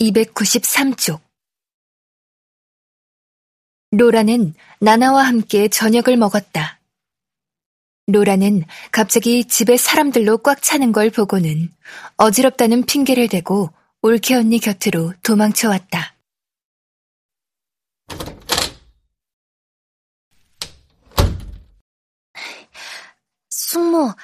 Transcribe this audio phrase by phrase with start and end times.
[0.00, 1.20] 293쪽
[3.90, 6.78] 로라는 나나와 함께 저녁을 먹었다.
[8.06, 11.72] 로라는 갑자기 집에 사람들로 꽉 차는 걸 보고는
[12.16, 13.70] 어지럽다는 핑계를 대고
[14.02, 16.14] 올케 언니 곁으로 도망쳐 왔다.
[23.50, 24.14] 숙모,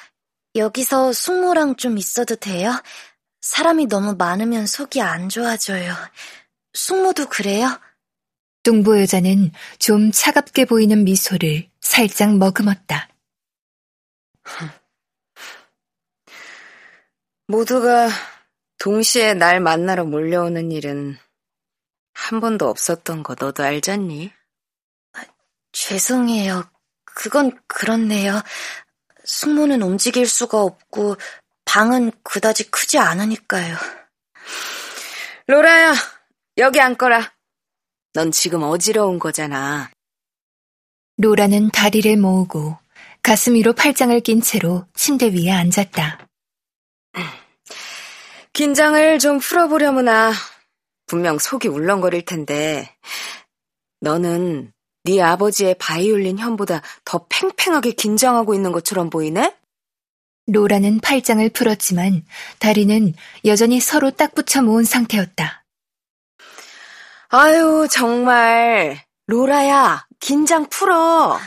[0.55, 2.81] 여기서 숙모랑 좀 있어도 돼요?
[3.45, 5.95] 사람이 너무 많으면 속이 안 좋아져요.
[6.73, 7.79] 숙모도 그래요?
[8.63, 13.11] 뚱보 여자는 좀 차갑게 보이는 미소를 살짝 머금었다.
[17.47, 18.09] 모두가
[18.79, 21.19] 동시에 날 만나러 몰려오는 일은
[22.15, 24.33] 한 번도 없었던 거 너도 알잖니?
[25.73, 26.65] 죄송해요.
[27.05, 28.41] 그건 그렇네요.
[29.25, 31.17] 숙모는 움직일 수가 없고
[31.65, 33.77] 방은 그다지 크지 않으니까요.
[35.47, 35.95] 로라야,
[36.59, 37.33] 여기 앉거라.
[38.13, 39.91] 넌 지금 어지러운 거잖아.
[41.17, 42.79] 로라는 다리를 모으고
[43.23, 46.27] 가슴 위로 팔짱을 낀 채로 침대 위에 앉았다.
[48.53, 50.33] 긴장을 좀 풀어보려무나
[51.07, 52.97] 분명 속이 울렁거릴 텐데
[54.01, 54.73] 너는
[55.05, 59.57] 네 아버지의 바이올린 현보다 더 팽팽하게 긴장하고 있는 것처럼 보이네?
[60.47, 62.25] 로라는 팔짱을 풀었지만
[62.59, 63.15] 다리는
[63.45, 65.65] 여전히 서로 딱 붙여 모은 상태였다.
[67.31, 69.03] 아유, 정말.
[69.27, 71.39] 로라야, 긴장 풀어.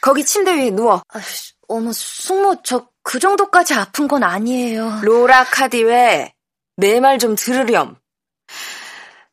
[0.00, 1.02] 거기 침대 위에 누워.
[1.08, 1.20] 아,
[1.68, 5.00] 어머, 숙모, 저 그 정도까지 아픈 건 아니에요.
[5.02, 6.32] 로라 카디웨,
[6.76, 7.96] 내 말 좀 들으렴.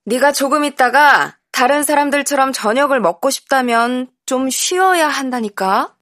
[0.06, 5.96] 네가 조금 있다가 다른 사람들처럼 저녁을 먹고 싶다면 좀 쉬어야 한다니까.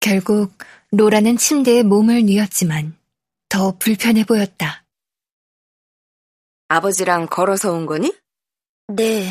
[0.00, 0.52] 결국
[0.96, 2.96] 로라는 침대에 몸을 뉘었지만
[3.48, 4.84] 더 불편해 보였다.
[6.68, 8.14] 아버지랑 걸어서 온 거니?
[8.88, 9.28] 네.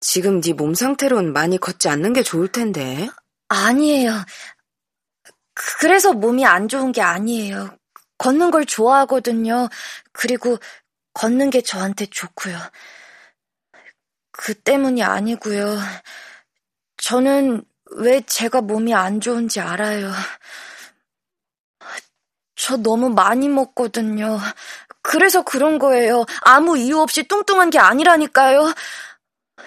[0.00, 3.08] 지금 네 몸 상태론 많이 걷지 않는 게 좋을 텐데.
[3.48, 4.12] 아니에요.
[5.54, 7.76] 그래서 몸이 안 좋은 게 아니에요.
[8.18, 9.68] 걷는 걸 좋아하거든요.
[10.12, 10.58] 그리고
[11.12, 12.58] 걷는 게 저한테 좋고요.
[14.32, 15.78] 그 때문이 아니고요.
[16.96, 20.12] 저는 왜 제가 몸이 안 좋은지 알아요.
[22.56, 24.38] 저 너무 많이 먹거든요.
[25.02, 26.24] 그래서 그런 거예요.
[26.42, 28.72] 아무 이유 없이 뚱뚱한 게 아니라니까요.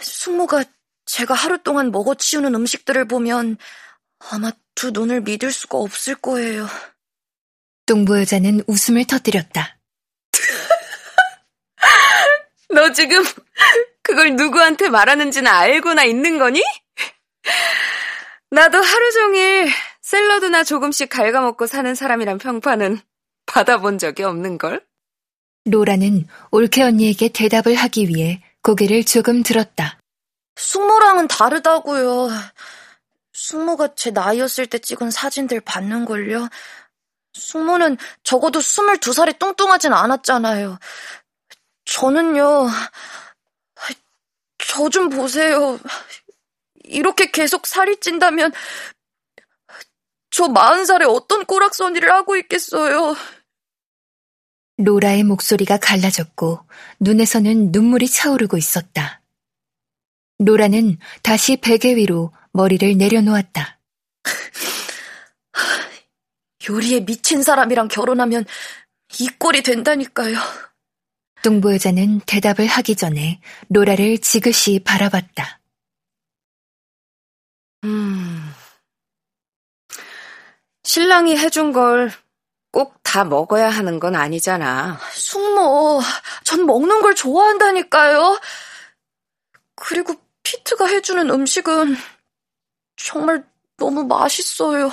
[0.01, 0.63] 숙모가
[1.05, 3.57] 제가 하루 동안 먹어치우는 음식들을 보면
[4.31, 6.67] 아마 두 눈을 믿을 수가 없을 거예요.
[7.85, 9.77] 뚱보 여자는 웃음을 터뜨렸다.
[12.69, 13.23] 너 지금
[14.01, 16.61] 그걸 누구한테 말하는지는 알고나 있는 거니?
[18.49, 19.69] 나도 하루 종일
[20.01, 22.99] 샐러드나 조금씩 갉아먹고 사는 사람이란 평판은
[23.45, 24.85] 받아본 적이 없는걸?
[25.65, 29.99] 로라는 올케 언니에게 대답을 하기 위해 고개를 조금 들었다.
[30.55, 32.29] 숙모랑은 다르다고요.
[33.33, 36.47] 숙모가 제 나이였을 때 찍은 사진들 봤는걸요.
[37.33, 40.79] 숙모는 적어도 22살에 뚱뚱하진 않았잖아요.
[41.85, 42.67] 저는요,
[44.57, 45.77] 저 좀 보세요.
[46.87, 48.51] 이렇게 계속 살이 찐다면,
[50.29, 53.15] 저 40살에 어떤 꼬락서니를 하고 있겠어요.
[54.77, 56.59] 로라의 목소리가 갈라졌고
[56.99, 59.21] 눈에서는 눈물이 차오르고 있었다.
[60.39, 63.79] 로라는 다시 베개 위로 머리를 내려놓았다.
[66.69, 68.45] 요리에 미친 사람이랑 결혼하면
[69.19, 70.37] 이 꼴이 된다니까요.
[71.41, 73.39] 뚱보 여자는 대답을 하기 전에
[73.69, 75.59] 로라를 지그시 바라봤다.
[77.83, 78.53] 음.
[80.83, 82.11] 신랑이 해준 걸
[82.71, 84.99] 꼭 다 먹어야 하는 건 아니잖아.
[85.11, 85.99] 숙모,
[86.43, 88.39] 전 먹는 걸 좋아한다니까요.
[89.75, 91.95] 그리고 피트가 해주는 음식은
[92.97, 93.43] 정말
[93.77, 94.91] 너무 맛있어요.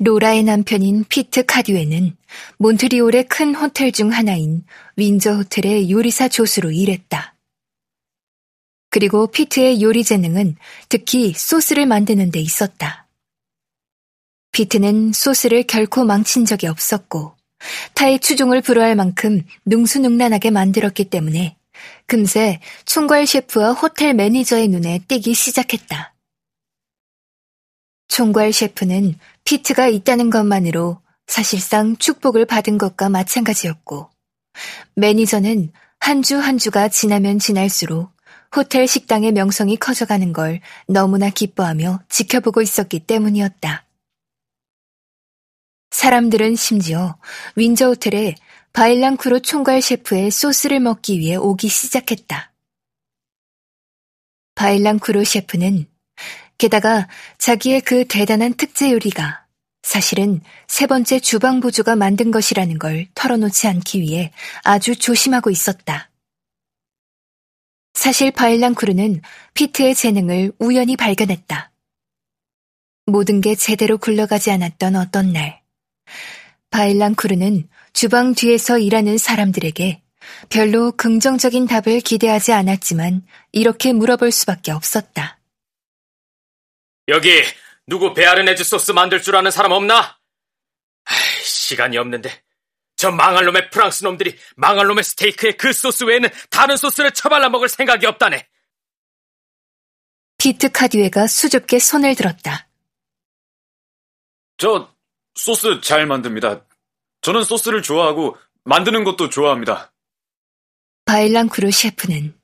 [0.00, 2.16] 로라의 남편인 피트 카듀에는
[2.58, 4.64] 몬트리올의 큰 호텔 중 하나인
[4.96, 7.35] 윈저 호텔의 요리사 조수로 일했다.
[8.96, 10.56] 그리고 피트의 요리 재능은
[10.88, 13.06] 특히 소스를 만드는 데 있었다.
[14.52, 17.36] 피트는 소스를 결코 망친 적이 없었고
[17.92, 21.58] 타의 추종을 불허할 만큼 능수능란하게 만들었기 때문에
[22.06, 26.14] 금세 총괄 셰프와 호텔 매니저의 눈에 띄기 시작했다.
[28.08, 34.08] 총괄 셰프는 피트가 있다는 것만으로 사실상 축복을 받은 것과 마찬가지였고,
[34.94, 35.70] 매니저는
[36.00, 38.15] 한 주한 주가 지나면 지날수록
[38.56, 43.84] 호텔 식당의 명성이 커져가는 걸 너무나 기뻐하며 지켜보고 있었기 때문이었다.
[45.90, 47.18] 사람들은 심지어
[47.54, 48.34] 윈저 호텔에
[48.72, 52.52] 바일랑크로 총괄 셰프의 소스를 먹기 위해 오기 시작했다.
[54.54, 55.86] 바일랑크로 셰프는
[56.58, 57.08] 게다가
[57.38, 59.46] 자기의 그 대단한 특제 요리가
[59.82, 64.32] 사실은 세 번째 주방 보조가 만든 것이라는 걸 털어놓지 않기 위해
[64.62, 66.10] 아주 조심하고 있었다.
[68.06, 69.20] 사실 바일랑크루는
[69.54, 71.72] 피트의 재능을 우연히 발견했다.
[73.06, 75.60] 모든 게 제대로 굴러가지 않았던 어떤 날,
[76.70, 80.02] 바일랑크루는 주방 뒤에서 일하는 사람들에게
[80.50, 85.40] 별로 긍정적인 답을 기대하지 않았지만 이렇게 물어볼 수밖에 없었다.
[87.08, 87.42] 여기
[87.88, 90.16] 누구 베아르네즈 소스 만들 줄 아는 사람 없나?
[91.42, 92.30] 시간이 없는데
[92.96, 97.68] 저 망할 놈의 프랑스 놈들이 망할 놈의 스테이크에 그 소스 외에는 다른 소스를 처발라 먹을
[97.68, 98.46] 생각이 없다네.
[100.38, 102.68] 피트 카디웨가 수줍게 손을 들었다.
[104.58, 104.90] 저
[105.34, 106.64] 소스 잘 만듭니다.
[107.22, 109.92] 저는 소스를 좋아하고 만드는 것도 좋아합니다.
[111.04, 112.34] 바일랑크루 셰프는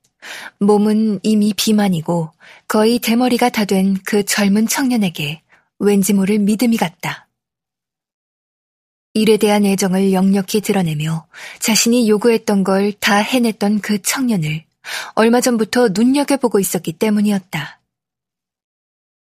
[0.61, 2.33] 몸은 이미 비만이고
[2.69, 5.43] 거의 대머리가 다 된 그 젊은 청년에게
[5.79, 7.29] 왠지 모를 믿음이 갔다.
[9.15, 11.27] 일에 대한 애정을 역력히 드러내며
[11.59, 14.65] 자신이 요구했던 걸 다 해냈던 그 청년을
[15.15, 17.81] 얼마 전부터 눈여겨보고 있었기 때문이었다.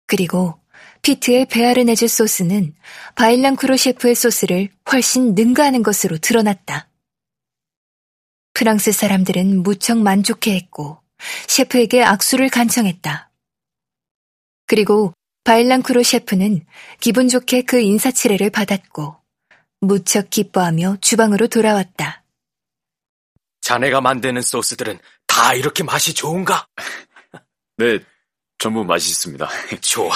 [0.07, 0.59] 그리고
[1.01, 2.73] 피트의 베아르네즈 소스는
[3.15, 6.89] 바일랑크로 셰프의 소스를 훨씬 능가하는 것으로 드러났다.
[8.53, 10.99] 프랑스 사람들은 무척 만족해했고
[11.47, 13.29] 셰프에게 악수를 간청했다.
[14.65, 15.13] 그리고
[15.43, 16.65] 바일랑크로 셰프는
[16.99, 19.15] 기분 좋게 그 인사치레를 받았고
[19.81, 22.23] 무척 기뻐하며 주방으로 돌아왔다.
[23.61, 26.67] 자네가 만드는 소스들은 다 이렇게 맛이 좋은가?
[27.77, 27.99] 네,
[28.57, 29.47] 전부 맛있습니다.
[29.81, 30.15] 좋아.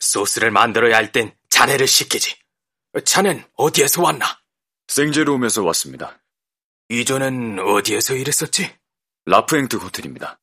[0.00, 2.36] 소스를 만들어야 할 땐 자네를 시키지.
[3.04, 4.40] 자넨 어디에서 왔나?
[4.88, 6.18] 생제로움에서 왔습니다.
[6.88, 8.74] 이전엔 어디에서 일했었지?
[9.26, 10.40] 라프앵트 호텔입니다.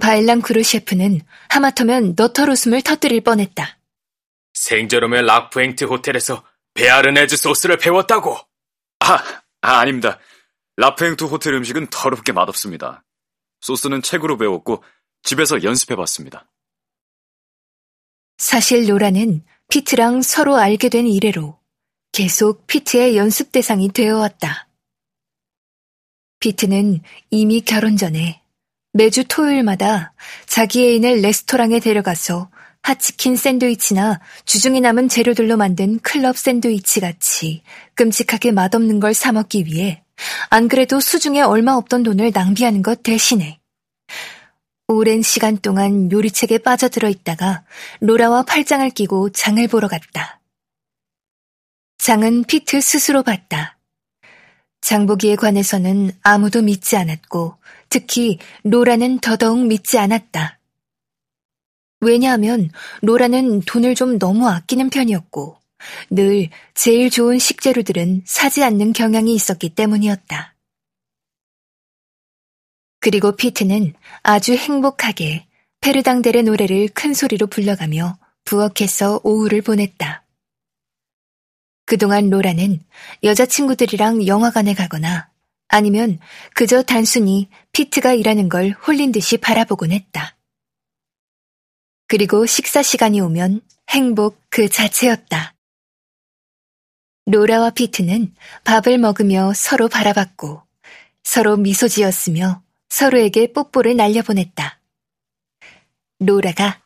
[0.00, 3.78] 바일랑크루 셰프는 하마터면 너털 웃음을 터뜨릴 뻔했다.
[4.54, 6.44] 생제롬의 라프앵트 호텔에서
[6.76, 8.36] 베아르네즈 소스를 배웠다고?
[9.00, 10.18] 아, 아 아닙니다.
[10.76, 13.02] 라프앵트 호텔 음식은 더럽게 맛없습니다.
[13.60, 14.84] 소스는 책으로 배웠고
[15.22, 16.48] 집에서 연습해봤습니다.
[18.38, 21.58] 사실 로라는 피트랑 서로 알게 된 이래로
[22.12, 24.68] 계속 피트의 연습 대상이 되어왔다.
[26.40, 27.00] 피트는
[27.30, 28.42] 이미 결혼 전에
[28.92, 30.14] 매주 토요일마다
[30.44, 32.50] 자기 애인을 레스토랑에 데려가서
[32.86, 37.62] 핫치킨 샌드위치나 주중에 남은 재료들로 만든 클럽 샌드위치 같이
[37.94, 40.04] 끔찍하게 맛없는 걸 사먹기 위해
[40.50, 43.58] 안 그래도 수중에 얼마 없던 돈을 낭비하는 것 대신에
[44.86, 47.64] 오랜 시간 동안 요리책에 빠져들어 있다가
[47.98, 50.40] 로라와 팔짱을 끼고 장을 보러 갔다.
[51.98, 53.78] 장은 피트 스스로 봤다.
[54.80, 57.56] 장보기에 관해서는 아무도 믿지 않았고
[57.88, 60.55] 특히 로라는 더더욱 믿지 않았다.
[62.00, 62.70] 왜냐하면
[63.02, 65.58] 로라는 돈을 좀 너무 아끼는 편이었고
[66.10, 70.54] 늘 제일 좋은 식재료들은 사지 않는 경향이 있었기 때문이었다.
[73.00, 75.46] 그리고 피트는 아주 행복하게
[75.80, 80.24] 페르당델의 노래를 큰 소리로 불러가며 부엌에서 오후를 보냈다.
[81.84, 82.80] 그동안 로라는
[83.22, 85.30] 여자친구들이랑 영화관에 가거나
[85.68, 86.18] 아니면
[86.54, 90.35] 그저 단순히 피트가 일하는 걸 홀린 듯이 바라보곤 했다.
[92.08, 95.54] 그리고 식사 시간이 오면 행복 그 자체였다.
[97.26, 98.34] 로라와 피트는
[98.64, 100.62] 밥을 먹으며 서로 바라봤고
[101.24, 104.80] 서로 미소 지었으며 서로에게 뽀뽀를 날려보냈다.
[106.20, 106.80] 로라가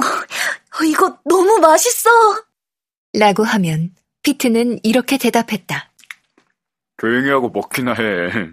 [0.00, 2.08] 어, 이거 너무 맛있어!
[3.12, 5.92] 라고 하면 피트는 이렇게 대답했다.
[6.96, 8.50] 조용히 하고 먹기나 해.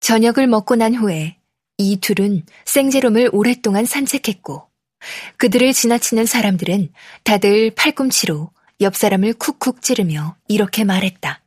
[0.00, 1.38] 저녁을 먹고 난 후에
[1.78, 4.68] 이 둘은 생제롬을 오랫동안 산책했고
[5.36, 6.92] 그들을 지나치는 사람들은
[7.24, 8.50] 다들 팔꿈치로
[8.80, 11.42] 옆 사람을 쿡쿡 찌르며 이렇게 말했다.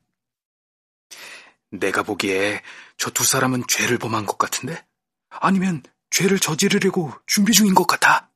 [1.72, 2.62] 내가 보기에
[2.98, 4.84] 저 두 사람은 죄를 범한 것 같은데?
[5.30, 8.30] 아니면 죄를 저지르려고 준비 중인 것 같아.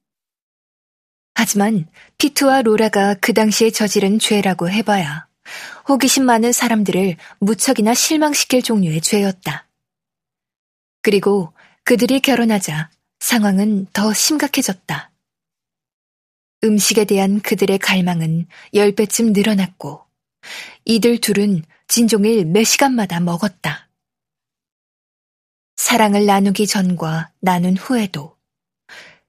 [1.34, 5.28] 하지만 피트와 로라가 그 당시에 저지른 죄라고 해봐야
[5.90, 9.68] 호기심 많은 사람들을 무척이나 실망시킬 종류의 죄였다.
[11.02, 15.12] 그리고 그들이 결혼하자 상황은 더 심각해졌다.
[16.64, 20.06] 음식에 대한 그들의 갈망은 열 배쯤 늘어났고
[20.86, 23.90] 이들 둘은 진종일 매 시간마다 먹었다.
[25.76, 28.38] 사랑을 나누기 전과 나눈 후에도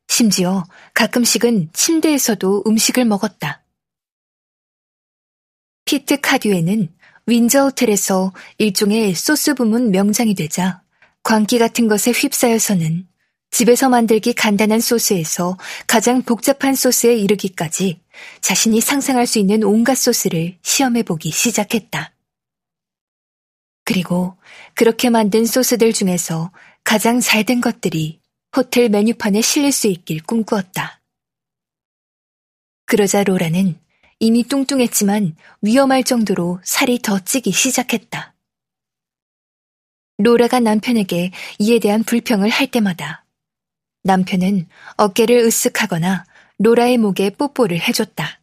[0.09, 3.65] 심지어 가끔씩은 침대에서도 음식을 먹었다.
[5.87, 6.95] 피트 카듀에는
[7.27, 10.82] 윈저 호텔에서 일종의 소스 부문 명장이 되자
[11.23, 13.07] 광기 같은 것에 휩싸여서는
[13.51, 18.01] 집에서 만들기 간단한 소스에서 가장 복잡한 소스에 이르기까지
[18.41, 22.13] 자신이 상상할 수 있는 온갖 소스를 시험해보기 시작했다.
[23.85, 24.37] 그리고
[24.75, 26.51] 그렇게 만든 소스들 중에서
[26.85, 28.21] 가장 잘 된 것들이
[28.57, 31.01] 호텔 메뉴판에 실릴 수 있길 꿈꾸었다.
[32.87, 33.79] 그러자 로라는
[34.19, 38.32] 이미 뚱뚱했지만 위험할 정도로 살이 더 찌기 시작했다.
[40.23, 43.25] 로라가 남편에게 이에 대한 불평을 할 때마다
[44.05, 46.25] 남편은 어깨를 으쓱하거나
[46.59, 48.41] 로라의 목에 뽀뽀를 해줬다.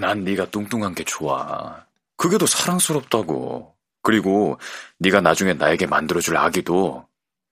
[0.00, 1.84] 난 네가 뚱뚱한 게 좋아.
[2.16, 3.74] 그게 더 사랑스럽다고.
[4.02, 4.58] 그리고
[4.98, 7.06] 네가 나중에 나에게 만들어줄 아기도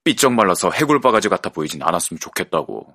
[0.05, 2.95] 삐쩍 말라서 해골바가지 같아 보이진 않았으면 좋겠다고.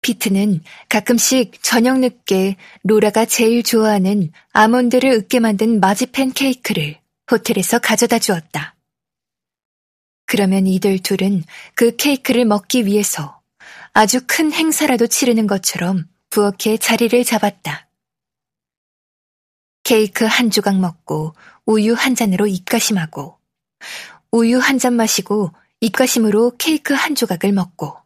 [0.00, 8.76] 피트는 가끔씩 저녁 늦게 로라가 제일 좋아하는 아몬드를 으깨 만든 마지펜 케이크를 호텔에서 가져다 주었다.
[10.26, 13.40] 그러면 이들 둘은 그 케이크를 먹기 위해서
[13.92, 17.88] 아주 큰 행사라도 치르는 것처럼 부엌에 자리를 잡았다.
[19.84, 21.34] 케이크 한 조각 먹고
[21.66, 23.38] 우유 한 잔으로 입가심하고
[24.30, 27.96] 우유 한 잔 마시고 입가심으로 케이크 한 조각을 먹고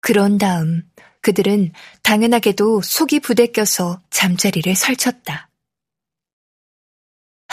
[0.00, 1.72] 그런 다음 그들은
[2.02, 5.50] 당연하게도 속이 부대껴서 잠자리를 설쳤다.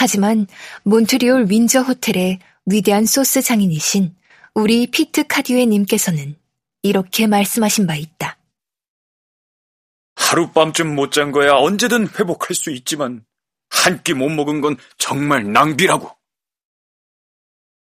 [0.04, 0.48] 하지만
[0.84, 4.14] 몬트리올 윈저 호텔의 위대한 소스 장인이신
[4.54, 6.36] 우리 피트 카디웨 님께서는
[6.82, 8.38] 이렇게 말씀하신 바 있다.
[10.18, 13.24] 하룻밤쯤 못 잔 거야 언제든 회복할 수 있지만
[13.70, 16.12] 한 끼 못 먹은 건 정말 낭비라고.